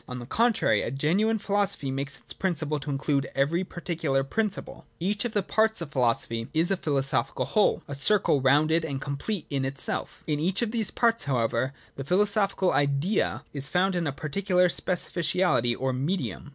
[0.09, 4.87] On the contrary, a genuine philosophy makes it a principle to include every particular principle.
[4.93, 4.99] 15.
[4.99, 8.83] J Each of the parts of philosophy is a philoso phical whole, a circle rounded
[8.83, 13.93] and complete in itself In each of these parts, however, the philosophical Idea is found
[13.93, 16.49] in a particular specificality or medium.